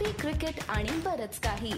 [0.00, 1.72] Coffee cricket आणि बरच काही.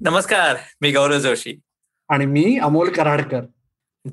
[0.00, 1.60] नमस्कार मी गौरव जोशी.
[2.08, 3.44] आणि मी अमोल कराडकर.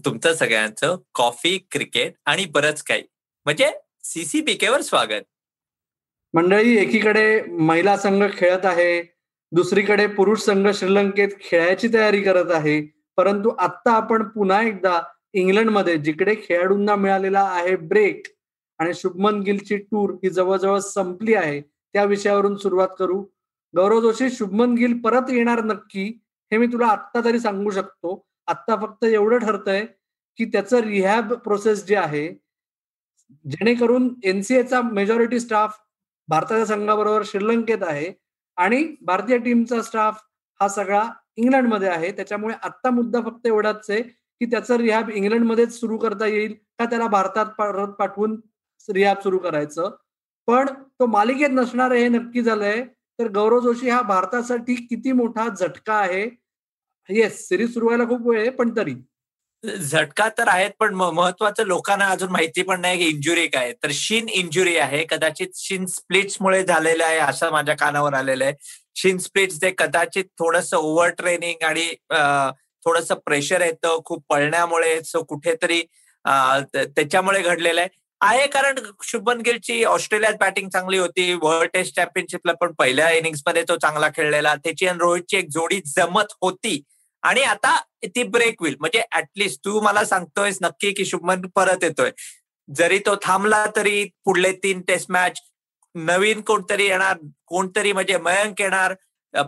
[0.06, 3.04] तुमचं सगळ्यांचं कॉफी क्रिकेट आणि बरंच काही.
[3.46, 3.72] म्हणजे
[4.04, 5.24] सीसीपीके वर स्वागत.
[6.34, 9.02] मंडळी एकीकडे महिला संघ खेळत आहे
[9.52, 12.81] दुसरीकडे पुरुष संघ श्रीलंकेत खेळायची तयारी करत आहे
[13.18, 15.02] परंतु आता आपण पुन्हा एकदा
[15.34, 18.27] इंग्लंडमध्ये जिकडे खेळाडूंना मिळालेला आहे ब्रेक
[18.80, 21.61] आणि शुभमन गिलची टूर ही जवळजवळ संपली आहे.
[21.61, 23.21] त्या विषयावरून सुरुवात करू.
[23.74, 26.04] गौरव जोशी शुभमन गिल परत येणार नक्की
[26.52, 28.24] हे मी तुला आत्ता तरी सांगू शकतो.
[28.47, 29.86] आत्ता फक्त एवढं ठरतंय
[30.39, 32.28] की त्याचं रिहॅब प्रोसेस जे आहे
[33.45, 35.78] जेणेकरून एनसीएचा मेजॉरिटी स्टाफ
[36.30, 38.11] भारताच्या संघाबरोबर श्रीलंकेत आहे
[38.58, 40.19] आणि भारतीय टीमचा स्टाफ
[40.59, 41.03] हा सगळा
[41.38, 42.11] इंग्लंडमध्ये आहे.
[42.11, 47.08] त्याच्यामुळे आत्ता मुद्दा फक्त एवढाच आहे की त्याचं रिहॅब इंग्लंडमध्येच सुरू करता येईल का त्याला
[47.08, 48.39] भारतात परत पाठवून
[48.89, 49.89] रिहॅब सुरू करायचं.
[50.47, 50.67] पण
[51.00, 52.83] तो मालिकेत नसणार हे नक्की झालंय.
[53.19, 56.23] तर गौरव जोशी हा भारतासाठी किती मोठा झटका आहे?
[57.09, 58.93] येस सिरीज सुरू व्हायला खूप वेळ आहे पण तरी.
[59.63, 64.27] झटका तर आहेत पण महत्वाचं लोकांना अजून माहिती पण नाही की इंजुरी काय तर शिन
[64.30, 65.03] इंजुरी आहे.
[65.09, 68.53] कदाचित शिन स्प्लिट्समुळे झालेलं आहे असं माझ्या कानावर आलेलं आहे.
[68.95, 71.88] शिन स्प्लिट्स ते कदाचित थोडस ओव्हर ट्रेनिंग आणि
[72.86, 75.81] थोडस प्रेशर येतं खूप पळण्यामुळे कुठेतरी
[76.25, 77.89] त्याच्यामुळे घडलेलं आहे.
[78.23, 81.33] आहे कारण शुभन गिलची ऑस्ट्रेलियात बॅटिंग चांगली होती.
[81.41, 84.55] वर्ल्ड टेस्ट चॅम्पियनशिपला पण पहिल्या इनिंग्समध्ये तो चांगला खेळलेला.
[84.55, 86.81] त्याची आणि रोहितची एक जोडी जमत होती.
[87.23, 87.77] आणि आता
[88.15, 92.11] ती ब्रेक होईल म्हणजे ऍटलिस्ट तू मला सांगतोयस नक्की की शुभमन परत येतोय.
[92.67, 95.39] जरी तो थांबला तरी पुढले तीन टेस्ट मॅच
[95.95, 98.93] नवीन कोणतरी येणार कोणतरी म्हणजे मयंक येणार.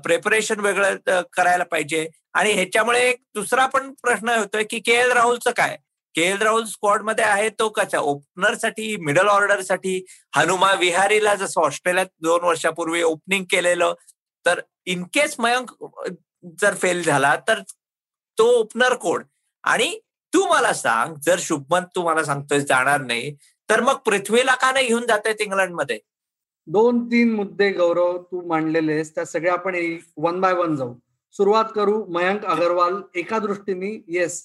[0.04, 2.08] प्रिपरेशन वेगळं करायला पाहिजे.
[2.34, 5.78] आणि ह्याच्यामुळे एक दुसरा पण प्रश्न होतोय की के एल राहुलचं काय?
[6.16, 8.00] के एल राहुल स्क्वॉडमध्ये आहे तो कसा?
[8.00, 10.04] ओपनरसाठी मिडल ऑर्डरसाठी
[10.36, 13.94] हनुमा विहारीला जसं ऑस्ट्रेलियात दोन वर्षापूर्वी ओपनिंग केलेलं
[14.46, 15.72] तर इन केस मयंक
[16.62, 17.62] जर फेल झाला तर
[18.38, 19.24] तो ओपनर कोण?
[19.64, 20.00] आणि
[20.34, 23.36] तू मला सांग जर शुभमन तू मला सांगतोय जाणार नाही
[23.70, 26.00] तर मग पृथ्वीला का नाही घेऊन जात आहेत इंग्लंडमध्ये?
[26.68, 29.76] दोन तीन मुद्दे गौरव तू मांडलेले त्या सगळ्या आपण
[30.18, 30.94] वन बाय वन जाऊ.
[31.36, 34.42] सुरुवात करू मयंक अगरवाल एका दृष्टीने येस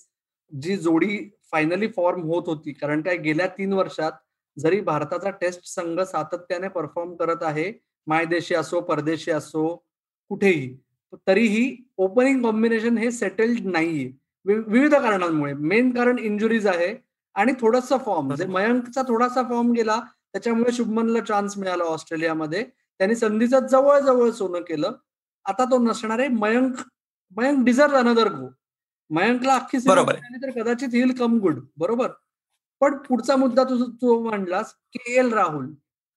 [0.52, 1.18] जी जोडी
[1.50, 2.72] फायनली फॉर्म होत होती.
[2.72, 4.12] कारण काय गेल्या तीन वर्षात
[4.56, 7.72] जरी भारताचा टेस्ट संघ सातत्याने परफॉर्म करत आहे
[8.06, 9.66] मायदेशी असो परदेशी असो
[10.30, 10.76] कुठेही
[11.26, 14.10] तरीही ओपनिंग कॉम्बिनेशन हे सेटल्ड नाहीये.
[14.46, 15.52] विविध कारणांमुळे.
[15.54, 16.94] मेन कारण इंजुरीज आहे
[17.34, 20.00] आणि थोडस फॉर्म म्हणजे मयंकचा थोडासा फॉर्म गेला
[20.32, 22.64] त्याच्यामुळे शुभमनला चान्स मिळाला ऑस्ट्रेलियामध्ये.
[23.00, 24.92] त्यांनी संधीचं जवळ सोनं केलं.
[25.44, 26.74] आता तो नसणार आहे Mayank
[27.36, 28.48] Mayank deserve another go
[29.10, 32.08] मयंकला अख्खी बरोबर तर कदाचित हिल कम गुड बरोबर?
[32.80, 35.66] पण पुढचा मुद्दा तुझ तू मांडलास के एल राहुल.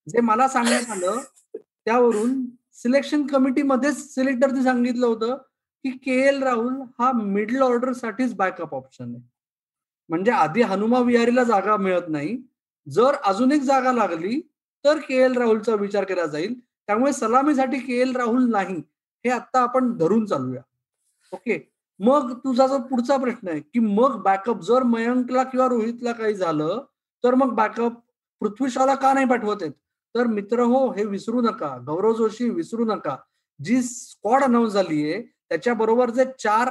[0.08, 1.22] जे मला सांगण्यात आलं
[1.56, 5.36] त्यावरून सिलेक्शन कमिटीमध्येच सिलेक्टरने सांगितलं होतं
[5.86, 9.24] की के एल राहुल हा मिडल ऑर्डर साठीच बॅकअप ऑप्शन आहे.
[10.10, 12.38] म्हणजे आधी हनुमा विहारीला जागा मिळत नाही.
[12.88, 14.40] जर अजून एक जागा लागली
[14.86, 16.60] तर के एल राहुलचा विचार केला जाईल.
[16.88, 18.78] त्यामुळे सलामीसाठी के एल राहुल नाही
[19.26, 20.62] हे आता आपण धरून चालूया.
[21.32, 21.73] ओके?
[22.06, 26.84] मग तुझा जो पुढचा प्रश्न आहे की मग बॅकअप जर मयंकला किंवा रोहितला काही झालं
[27.24, 27.94] तर मग बॅकअप
[28.42, 29.72] पृथ्वीशाला का नाही पाठवत आहेत?
[30.16, 31.78] तर मित्र हो हे विसरू नका.
[31.88, 33.16] गौरव जोशी विसरू नका.
[33.60, 36.70] जी स्क्वॉड अनाऊन्स झालीये त्याच्याबरोबर त्याच्या जे चार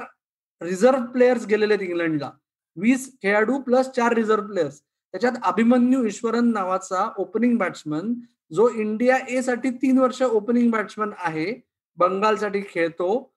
[0.61, 2.31] रिझर्व्ह प्लेयर्स गेलेले आहेत इंग्लंडला.
[2.77, 8.13] वीस खेळाडू प्लस चार रिझर्व्ह प्लेयर्स त्याच्यात अभिमन्यू ईश्वरन नावाचा ओपनिंग बॅट्समन
[8.53, 11.53] जो इंडिया ए साठी तीन वर्ष ओपनिंग बॅट्समन आहे
[11.99, 13.33] बंगालसाठी खेळतो.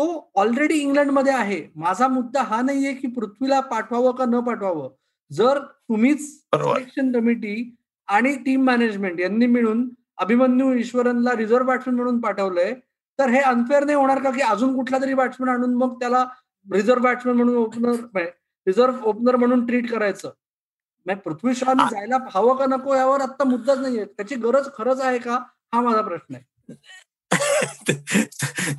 [0.00, 1.60] तो ऑलरेडी इंग्लंडमध्ये आहे.
[1.76, 4.88] माझा मुद्दा हा नाहीये की पृथ्वीला पाठवावं का न पाठवावं.
[5.30, 7.76] जर तुम्हीच सिलेक्शन कमिटी
[8.08, 9.88] आणि टीम मॅनेजमेंट यांनी मिळून
[10.18, 12.74] अभिमन्यू ईश्वरनला रिझर्व्ह बॅट्समन म्हणून पाठवलंय
[13.18, 16.24] तर हे अनफेअर नाही होणार का की अजून कुठला तरी बॅट्समन आणून मग त्याला
[16.72, 18.24] रिझर्व्ह बॅट्समन म्हणून ओपनर
[18.66, 20.30] रिझर्व्ह ओपनर म्हणून ट्रीट करायचं?
[21.24, 24.04] पृथ्वी शॉने जायला हवं का नको यावर आता मुद्दाच नाहीये.
[24.04, 25.38] त्याची गरज खरंच आहे का?
[25.74, 26.74] हा माझा प्रश्न आहे.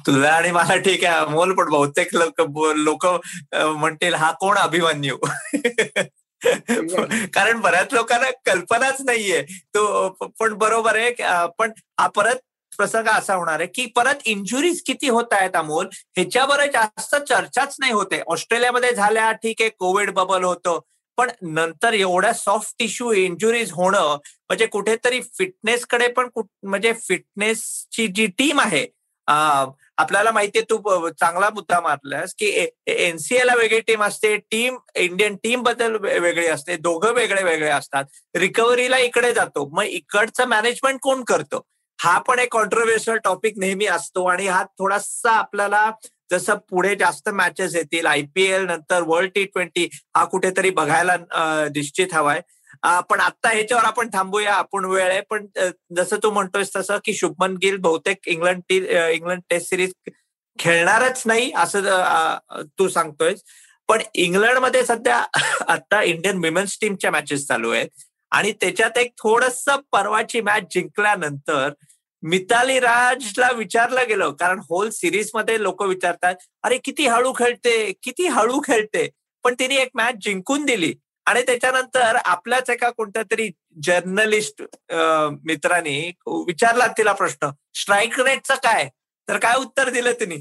[0.05, 2.41] तुला आणि मला ठीक आहे अमोल पण बहुतेक लोक
[2.77, 3.05] लोक
[3.55, 5.17] म्हणतील हा कोण अभिमन्यू?
[7.33, 9.41] कारण बऱ्याच लोकांना कल्पनाच नाहीये.
[9.73, 10.09] तो
[10.39, 11.11] पण बरोबर आहे
[11.59, 12.35] पण हा परत
[12.71, 17.91] प्रसंग असा होणार आहे की परत इंजुरीज किती होत आहेत अमोल ह्याच्यावर जास्त चर्चाच नाही
[17.93, 18.21] होते.
[18.27, 20.79] ऑस्ट्रेलियामध्ये झाल्या ठीक आहे कोविड बबल होतं.
[21.21, 24.15] पण नंतर एवढ्या सॉफ्ट टिश्यू इंजुरीज होणं
[24.49, 26.29] म्हणजे कुठेतरी फिटनेसकडे पण
[26.63, 28.85] म्हणजे फिटनेसची जी टीम आहे
[29.97, 32.45] आपल्याला माहितीये तू चांगला मुद्दा मारलास की
[32.87, 38.05] एनसीए ला वेगळी टीम असते टीम इंडियन टीमबद्दल वेगळी असते दोघं वेगळे वेगळे असतात.
[38.35, 41.61] रिकव्हरीला इकडे जातो मग इकडचं मॅनेजमेंट कोण करतो?
[41.99, 45.89] हा पण एक कॉन्ट्रोवर्शियल टॉपिक नेहमी असतो आणि हा थोडासा आपल्याला
[46.31, 51.15] जसं पुढे जास्त मॅचेस येतील आयपीएल नंतर वर्ल्ड टी ट्वेंटी हा कुठेतरी बघायला
[51.75, 52.41] निश्चित हवाय.
[53.09, 55.21] पण आता ह्याच्यावर आपण थांबूया आपण वेळ आहे.
[55.29, 55.45] पण
[55.97, 58.77] जसं तू म्हणतोयस तसं की शुभमन गिल बहुतेक इंग्लंड टी
[59.15, 59.93] इंग्लंड टेस्ट सिरीज
[60.59, 63.43] खेळणारच नाही असं तू सांगतोयस.
[63.89, 65.23] पण इंग्लंडमध्ये सध्या
[65.73, 67.87] आता इंडियन विमेन्स टीमच्या मॅचेस चालू आहेत.
[68.31, 71.69] आणि त्याच्यात एक थोडस परवाची मॅच जिंकल्यानंतर
[72.23, 78.59] मिताली राजला विचारलं गेलं कारण होल सिरीजमध्ये लोक विचारतात अरे किती हळू खेळते किती हळू
[78.63, 79.07] खेळते?
[79.43, 80.93] पण तिने एक मॅच जिंकून दिली.
[81.27, 83.49] आणि त्याच्यानंतर आपल्याच एका कोणत्या तरी
[83.83, 84.61] जर्नलिस्ट
[85.45, 85.99] मित्रांनी
[86.47, 88.87] विचारला तिला प्रश्न स्ट्राईक रेटचं काय?
[89.27, 90.37] तर काय उत्तर दिलं तिने?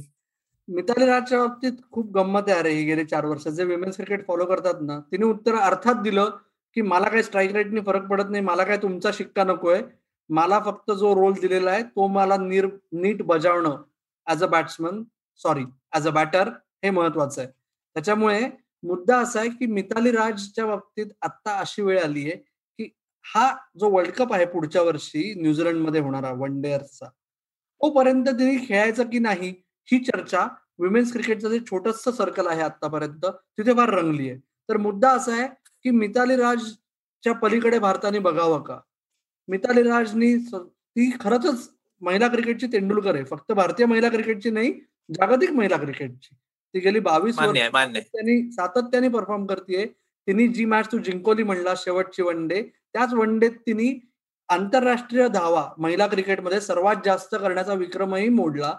[0.69, 2.59] मिताली राजच्या बाबतीत खूप गंमत आहे.
[2.59, 6.31] अरे ही गेले चार वर्ष जे विमेन्स क्रिकेट फॉलो करतात ना तिने उत्तर अर्थात दिलं
[6.76, 8.43] की मला काही स्ट्राईक रेटने फरक पडत नाही.
[8.44, 9.81] मला काय तुमचा शिक्का नकोय.
[10.31, 13.77] मला फक्त जो रोल दिलेला आहे तो मला निर नीट बजावणं
[14.27, 15.03] as a batsman
[15.41, 16.49] sorry as a batter
[16.85, 17.50] हे महत्वाचं आहे.
[17.97, 18.41] त्याच्यामुळे
[18.82, 22.37] मुद्दा असा आहे की मिताली राजच्या बाबतीत आता अशी वेळ आली आहे
[22.79, 22.88] की
[23.25, 29.19] हा जो वर्ल्ड कप आहे पुढच्या वर्षी न्यूझीलंडमध्ये होणारा वन डेअर्सचा तोपर्यंत तिने खेळायचं की
[29.19, 29.55] नाही
[29.88, 30.47] ही चर्चा
[30.79, 34.38] विमेन्स क्रिकेटचं जे छोटस सर्कल आहे आतापर्यंत तिथे फार रंगली आहे.
[34.69, 35.47] तर मुद्दा असा आहे
[35.85, 38.79] की मिताली राजच्या पलीकडे भारताने बघावं का?
[39.50, 41.69] मिताली राजनी ती खरंच
[42.02, 43.25] महिला क्रिकेटची तेंडुलकर आहे.
[43.25, 44.73] फक्त भारतीय महिला क्रिकेटची नाही
[45.14, 46.35] जागतिक महिला क्रिकेटची.
[46.75, 47.61] ती गेली बावीस वर्ष
[48.12, 49.85] त्यांनी सातत्याने परफॉर्म करते
[50.29, 53.88] तिने जी मॅच तू जिंकवली म्हणला शेवटची वन डे त्याच वन डेत तिने
[54.49, 58.75] आंतरराष्ट्रीय धावा महिला क्रिकेटमध्ये सर्वात जास्त करण्याचा विक्रमही मोडला.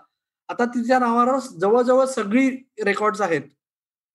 [0.49, 2.49] आता तिच्या नावावर जवळजवळ सगळी
[2.85, 3.41] रेकॉर्ड्स आहेत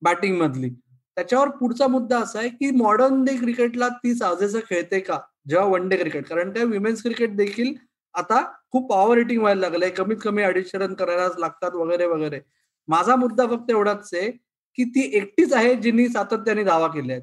[0.03, 0.71] बॅटिंग मधली.
[1.17, 5.19] त्याच्यावर पुढचा मुद्दा असा आहे की मॉडर्न डे क्रिकेटला ती साजेसं खेळते का?
[5.47, 7.75] जेव्हा वन डे क्रिकेट कारण त्या विमेन्स क्रिकेट देखील
[8.15, 9.91] आता खूप पॉवर हिटिंग व्हायला लागलंय.
[9.91, 12.41] कमीत कमी अडीचशे रन करायला लागतात वगैरे वगैरे.
[12.89, 14.31] माझा मुद्दा फक्त एवढाच आहे
[14.79, 17.23] की ती एकटीच आहे जिनी सातत्याने दावा केले आहेत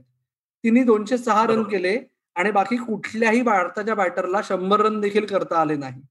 [0.64, 1.98] तिने दोनशे सहा रन केले
[2.36, 6.02] आणि बाकी कुठल्याही भारताच्या बॅटरला शंभर रन देखील करता आले नाही.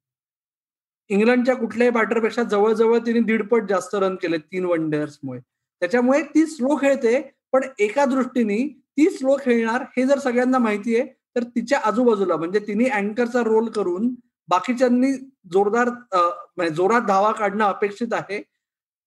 [1.10, 5.40] इंग्लंडच्या कुठल्याही बॅटरपेक्षा जवळजवळ तिने दीडपट जास्त रन केले तीन वन डेअर्समुळे
[5.82, 7.20] त्याच्यामुळे ती स्लो खेळते
[7.52, 8.58] पण एका दृष्टीने
[8.96, 13.68] ती स्लो खेळणार हे जर सगळ्यांना माहिती आहे तर तिच्या आजूबाजूला म्हणजे तिने अँकरचा रोल
[13.70, 14.14] करून
[14.48, 15.12] बाकीच्यांनी
[15.52, 18.42] जोरदार म्हणजे जोरात धावा काढणं अपेक्षित आहे.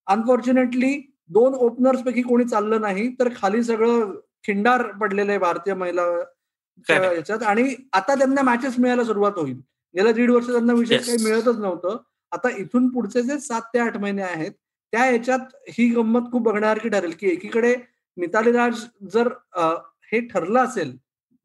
[0.08, 0.96] अनफॉर्च्युनेटली
[1.30, 4.12] दोन ओपनर्स पैकी कोणी चाललं नाही तर खाली सगळं
[4.46, 6.04] खिंडार पडलेलं आहे भारतीय महिला
[6.88, 9.60] याच्यात आणि आता त्यांना मॅचेस मिळायला सुरुवात होईल.
[9.96, 11.98] गेल्या दीड वर्ष त्यांना विशेष काही मिळतच नव्हतं.
[12.32, 14.52] आता इथून पुढचे जे सात ते आठ महिने आहेत
[14.94, 17.76] त्या याच्यात ही गंमत खूप बघण्यासारखी ठरेल की एकीकडे
[18.18, 19.28] मिताली राज जर
[20.12, 20.96] हे ठरलं असेल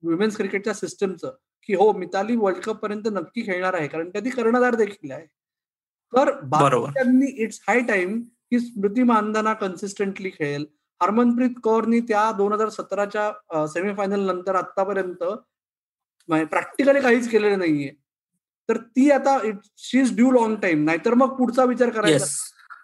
[0.03, 1.35] विमेन्स क्रिकेटच्या सिस्टमचं
[1.69, 5.27] की हो मिताली वर्ल्ड कप पर्यंत नक्की खेळणार आहे कारण त्या ती कर्णधार देखील आहे.
[6.13, 6.31] तर
[6.95, 10.65] त्यांनी इट्स हाय टाइम की स्मृती मानधना कन्सिस्टंटली खेळेल.
[11.01, 15.25] हरमनप्रीत कौरनी त्या दोन हजार सतराच्या सेमीफायनल नंतर आतापर्यंत
[16.29, 17.91] प्रॅक्टिकली काहीच केलेलं नाहीये.
[18.69, 19.39] तर ती आता
[19.79, 22.25] she is due long time नाहीतर मग पुढचा विचार करायचा.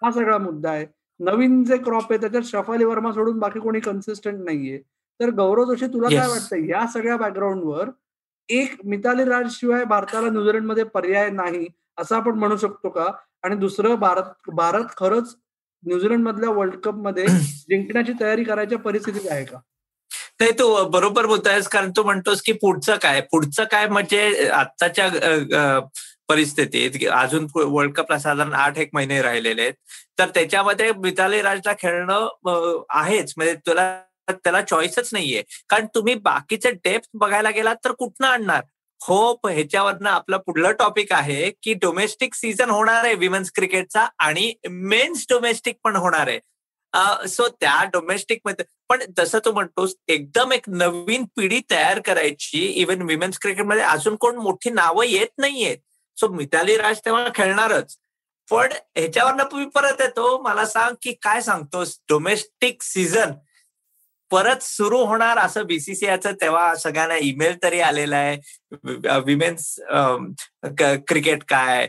[0.03, 0.87] हा सगळा मुद्दा आहे.
[1.21, 4.81] नवीन जे क्रॉप आहे त्याच्यात शफाली वर्मा सोडून बाकी कोणी कन्सिस्टंट नाहीये.
[5.21, 7.91] तर गौरव जोशी तुला काय वाटतं या सगळ्या बॅकग्राऊंडवर
[8.49, 11.67] एक मिताली राज शिवाय भारताला न्यूझीलंडमध्ये पर्याय नाही
[11.99, 13.05] असं आपण म्हणू शकतो का?
[13.45, 15.35] आणि दुसरं भारत भारत खरंच
[15.83, 17.25] न्यूझीलंड मधल्या वर्ल्ड कपमध्ये
[17.69, 19.59] जिंकण्याची तयारी करायच्या परिस्थितीत आहे का?
[20.41, 23.21] नाही तू बरोबर बोलतोयस कारण तू म्हणतोस की पुढचं काय?
[23.33, 25.81] पुढचं काय म्हणजे आत्ताच्या
[26.29, 29.75] परिस्थितीत अजून वर्ल्ड कपला साधारण आठ एक महिने राहिलेले आहेत.
[30.19, 33.33] तर त्याच्यामध्ये मिताली राजला खेळणं आहेच.
[33.37, 33.85] म्हणजे तुला
[34.31, 35.43] त्याला चॉईसच नाहीये.
[35.69, 38.63] कारण तुम्ही बाकीचे डेप्थ बघायला गेलात तर कुठनं आणणार?
[39.03, 45.27] होप ह्याच्यावरनं आपलं पुढलं टॉपिक आहे की डोमेस्टिक सीझन होणार आहे विमेन्स क्रिकेटचा आणि मेन्स
[45.31, 46.41] डोमेस्टिक पण होणार आहे.
[47.29, 53.39] सो त्या डोमेस्टिकमध्ये पण जसं तू म्हणतोस एकदम एक नवीन पिढी तयार करायची इव्हन विमेन्स
[53.39, 55.79] क्रिकेटमध्ये अजून कोण मोठी नावं येत नाहीयेत.
[56.17, 57.97] सो मिताली राज तेव्हा खेळणारच.
[58.51, 61.99] पण ह्याच्यावरनं तुम्ही परत येतो मला सांग की काय सांगतोस?
[62.09, 63.33] डोमेस्टिक सीझन
[64.31, 68.37] परत सुरू होणार असं बीसीसीआयचं तेव्हा सगळ्यांना ईमेल तरी आलेला आहे.
[69.27, 69.75] विमेन्स
[71.09, 71.89] क्रिकेट काय?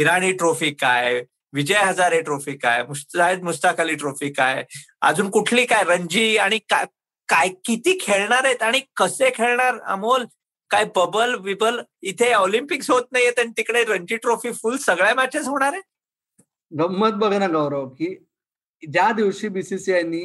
[0.00, 1.22] इराणी ट्रॉफी काय?
[1.52, 2.82] विजय हजारे ट्रॉफी काय?
[2.82, 4.64] मुस्ताहिद मुस्ताक अली ट्रॉफी काय?
[5.02, 5.82] अजून कुठली काय?
[5.86, 6.84] रणजी आणि काय
[7.28, 9.78] काय किती खेळणार आहेत आणि कसे खेळणार?
[9.86, 10.24] अमोल
[10.70, 15.72] काय बबल विबल इथे ऑलिम्पिक्स होत नाहीयेत आणि तिकडे रणजी ट्रॉफी फुल सगळ्या मॅचेस होणार
[15.72, 15.80] आहे
[16.72, 18.14] गंमत बघ ना गौरव की
[18.82, 20.24] ज्या दिवशी बीसीसीआयनी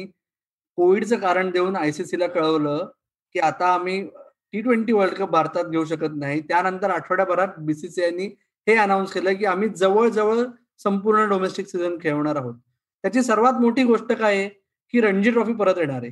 [0.76, 2.88] कोविडचं कारण देऊन आयसीसीला कळवलं
[3.32, 4.08] की आता आम्ही
[4.52, 6.40] टी ट्वेंटी वर्ल्ड कप भारतात घेऊ शकत नाही.
[6.40, 8.26] त्यानंतर आठवड्याभरात बीसीसीआयनी
[8.66, 10.44] हे अनाऊन्स केलं की आम्ही जवळजवळ
[10.78, 12.54] संपूर्ण डोमेस्टिक सीझन खेळवणार आहोत.
[13.02, 14.48] त्याची सर्वात मोठी गोष्ट काय आहे?
[14.92, 16.10] की रणजी ट्रॉफी परत येणार आहे.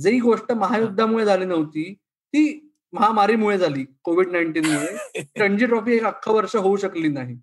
[0.00, 1.92] जी गोष्ट महायुद्धामुळे झाली नव्हती
[2.34, 5.24] ती महामारीमुळे झाली कोविड नाईन्टीनमुळे.
[5.36, 7.36] रणजी ट्रॉफी एक अख्खं वर्ष होऊ शकली नाही.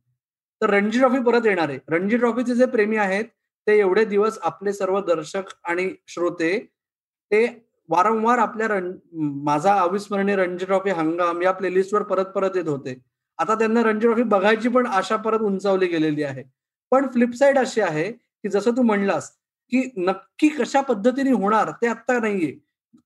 [0.62, 1.80] तर रणजी ट्रॉफी परत येणार आहे.
[1.88, 3.26] रणजी ट्रॉफीचे जे प्रेमी आहेत
[3.70, 6.58] ते एवढे दिवस आपले सर्व दर्शक आणि श्रोते
[7.32, 7.46] ते
[7.90, 8.92] वारंवार आपल्या रण
[9.44, 12.96] माझा अविस्मरणीय रणजी ट्रॉफी हंगाम या प्लेलिस्टवर परत परत येत होते.
[13.40, 16.44] आता त्यांना रणजी ट्रॉफी बघायची पण आशा परत उंचावली गेलेली आहे.
[16.92, 19.30] पण फ्लिपसाईड अशी आहे की जसं तू म्हणलास
[19.72, 22.52] की नक्की कशा पद्धतीने होणार ते आत्ता नाहीये.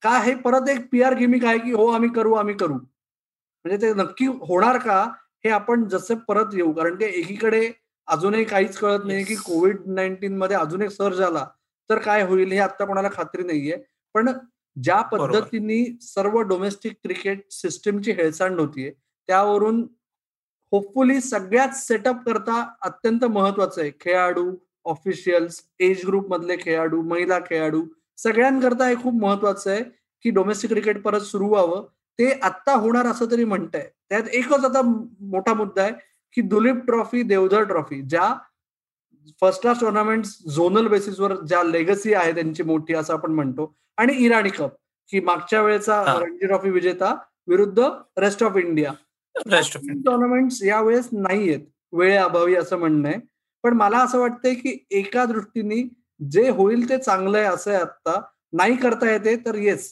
[0.04, 2.74] का हे परत एक पी आर गिमिक आहे की हो आम्ही करू आम्ही करू.
[2.74, 5.02] म्हणजे ते नक्की होणार का
[5.46, 6.72] हे आपण जसं परत येऊ.
[6.74, 7.72] कारण की एकीकडे
[8.08, 11.46] अजूनही काहीच कळत नाही की कोविड नाईन्टीन मध्ये अजून एक सर्ज आला.
[11.90, 13.78] तर काय होईल हे आता कोणाला खात्री नाहीये.
[14.16, 14.30] पण
[14.78, 18.92] ज्या पद्धतीने सर्व डोमेस्टिक क्रिकेट सिस्टीमची हेळसांड होतीये
[19.30, 19.82] त्यावरून
[20.72, 23.92] होपफुली सगळ्यात सेटअप करता अत्यंत महत्वाचं आहे.
[24.00, 24.56] खेळाडू
[24.86, 27.84] ऑफिशियल्स एज ग्रुप मधले खेळाडू महिला खेळाडू
[28.18, 29.84] सगळ्यांकरता हे खूप महत्वाचं आहे
[30.26, 31.86] की डोमेस्टिक क्रिकेट परत सुरू व्हावं.
[32.20, 33.90] ते आत्ता होणार असं तरी म्हणतंय.
[34.10, 34.82] त्यात एकच आता
[35.22, 35.92] मोठा मुद्दा आहे
[36.36, 38.34] की दुलीप ट्रॉफी देवधर ट्रॉफी ज्या
[39.42, 40.26] फर्स्ट क्लास टुर्नामेंट
[40.56, 43.74] झोनल बेसिसवर ज्या लेगसी आहे त्यांची मोठी असं आपण म्हणतो.
[43.98, 44.72] आणि इराणी कप
[45.10, 47.14] की मागच्या वेळेचा रणजी ट्रॉफी विजेता
[47.48, 47.84] विरुद्ध
[48.20, 48.92] रेस्ट ऑफ इंडिया
[50.06, 53.20] टुर्नामेंट यावेळेस नाही आहेत वेळेअभावी असं म्हणणं आहे.
[53.64, 55.82] पण मला असं वाटतंय की एका दृष्टीने
[56.32, 58.20] जे होईल ते चांगलं आहे असं आहे आता
[58.54, 59.92] नाही करता येते तर येस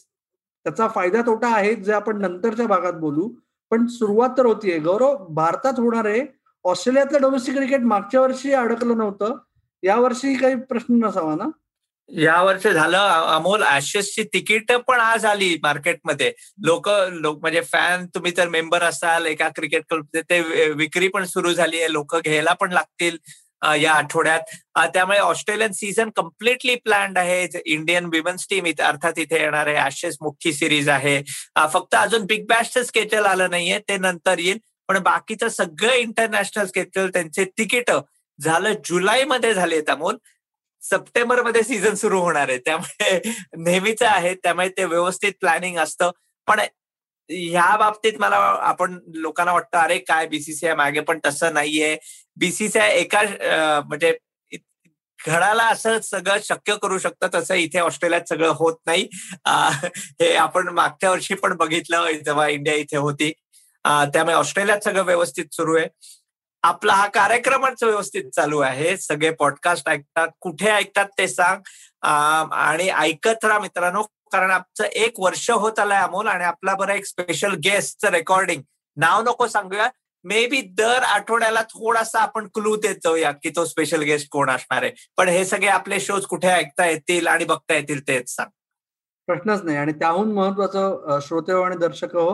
[0.65, 3.29] त्याचा फायदा तोटा आहे जे आपण नंतरच्या भागात बोलू.
[3.71, 4.79] पण सुरुवात तर होतीये.
[4.79, 6.21] गौरव भारतात होणार आहे.
[6.63, 9.37] ऑस्ट्रेलियातलं डोमेस्टिक क्रिकेट मागच्या वर्षी अडकलं नव्हतं.
[9.83, 11.49] या वर्षी काही प्रश्न नसावा ना?
[12.09, 12.97] या वर्षी झालं
[13.35, 13.63] अमोल.
[13.89, 16.33] ची तिकीट पण आज आली मार्केटमध्ये.
[16.63, 21.53] लोक लोक म्हणजे फॅन तुम्ही तर मेंबर असाल एका क्रिकेट क्लब ते विक्री पण सुरू
[21.53, 23.17] झाली आहे लोक घ्यायला पण लागतील.
[23.63, 24.41] या आठवड्यात.
[24.93, 27.47] त्यामुळे ऑस्ट्रेलियन सीझन कम्प्लिटली प्लॅन्ड आहे.
[27.65, 29.75] इंडियन विमन्स टीम इथे अर्थात इथे येणार आहे.
[29.75, 31.21] आशेस मुख्य सिरीज आहे.
[31.73, 33.79] फक्त अजून बिग बॅशचं स्केचल आलं नाहीये.
[33.79, 34.57] ते नंतर येईल.
[34.87, 37.91] पण बाकीचं सगळं इंटरनॅशनल स्केचल त्यांचे तिकीट
[38.39, 40.17] झालं जुलैमध्ये झाले अमोल
[40.81, 42.57] सप्टेंबरमध्ये सीझन सुरू होणार आहे.
[42.57, 43.21] त्यामुळे
[43.57, 44.33] नेहमीच आहे.
[44.35, 46.11] त्यामुळे ते व्यवस्थित प्लॅनिंग असतं.
[46.47, 46.59] पण
[47.29, 48.35] ह्या बाबतीत मला
[48.69, 51.97] आपण लोकांना वाटतं अरे काय बीसीसीआय मागे पण तसं नाहीये.
[52.39, 53.21] बीसीसीआय एका
[53.87, 54.17] म्हणजे
[55.19, 59.07] घडाला असं सगळं शक्य करू शकतं तसं इथे ऑस्ट्रेलियात सगळं होत नाही.
[60.21, 63.31] हे आपण मागच्या वर्षी पण बघितलं जेव्हा इंडिया इथे होती.
[63.85, 65.87] त्यामुळे ऑस्ट्रेलियात सगळं व्यवस्थित सुरू आहे.
[66.63, 68.95] आपला हा कार्यक्रमच व्यवस्थित चालू आहे.
[68.97, 70.27] सगळे पॉडकास्ट ऐकतात.
[70.41, 71.61] कुठे ऐकतात ते सांग.
[72.03, 74.03] आणि ऐकत राहा मित्रांनो.
[74.31, 78.61] कारण आमचं एक वर्ष होत आलंय अमोल आणि आपला बरं एक स्पेशल गेस्टचं रेकॉर्डिंग
[78.97, 79.89] नाव नको सांगूया.
[80.25, 84.83] मे बी दर आठवड्याला थोडासा आपण क्लू देत जाऊया की तो स्पेशल गेस्ट कोण असणार
[84.83, 84.91] आहे.
[85.17, 88.49] पण हे सगळे आपले शोज कुठे ऐकता येतील आणि बघता येतील तेच सांग.
[89.27, 89.77] प्रश्नच नाही.
[89.77, 92.29] आणि त्याहून महत्वाचं श्रोते हो आणि दर्शक हो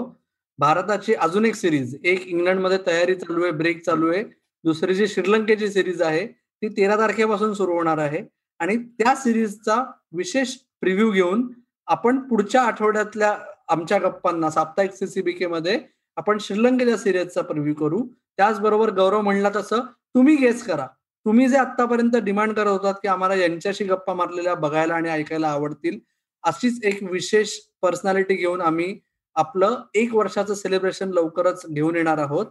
[0.59, 4.23] भारताची अजून एक सिरीज एक इंग्लंडमध्ये तयारी चालू आहे ब्रेक चालू आहे.
[4.63, 8.21] दुसरी जी श्रीलंकेची सिरीज आहे ती तेरा तारखेपासून सुरू होणार आहे.
[8.59, 11.47] आणि त्या सिरीजचा विशेष प्रिव्ह्यू घेऊन
[11.87, 13.35] आपण पुढच्या आठवड्यातल्या
[13.69, 15.79] आमच्या गप्पांना साप्ताहिक सीसीबीके मध्ये
[16.17, 18.01] आपण श्रीलंकेच्या सिरीजचा प्रिव्ह्यू करू.
[18.37, 19.81] त्याचबरोबर गौरव म्हणला तसं
[20.15, 20.85] तुम्ही गेस करा.
[21.25, 25.99] तुम्ही जे आतापर्यंत डिमांड करत होतात की आम्हाला यांच्याशी गप्पा मारलेल्या बघायला आणि ऐकायला आवडतील
[26.43, 28.99] अशीच एक विशेष पर्सनॅलिटी घेऊन आम्ही
[29.35, 32.45] आपलं एक वर्षाचं सेलिब्रेशन लवकरच घेऊन येणार आहोत.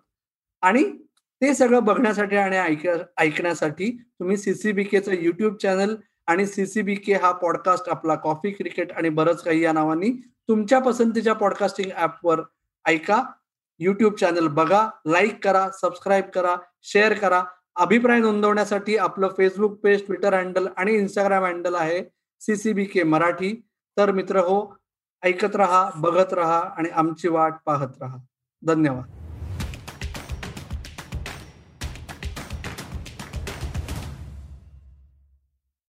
[0.62, 0.84] आणि
[1.42, 2.56] ते सगळं बघण्यासाठी आणि
[3.18, 3.90] ऐकण्यासाठी
[4.20, 5.94] तुम्ही सीसीबीकेचं युट्यूब चॅनल
[6.26, 10.10] आणि सीसीबीके हा पॉडकास्ट आपला कॉफी क्रिकेट आणि बरंच काही या नावानी
[10.48, 12.40] तुमच्या पसंतीच्या पॉडकास्टिंग ऍपवर
[12.84, 13.22] ऐका.
[13.78, 17.42] युट्यूब चॅनल बघा लाईक करा सबस्क्राईब करा शेअर करा.
[17.76, 22.02] अभिप्राय नोंदवण्यासाठी आपलं फेसबुक पेज ट्विटर हँडल आणि इंस्टाग्राम हँडल आहे
[22.40, 23.68] सीसीबीके मराठी.
[23.96, 24.76] तर मित्र हो
[25.22, 28.16] ऐकत रहा बघत रहा आणि आमची वाट पाहत रहा.
[28.62, 29.25] धन्यवाद.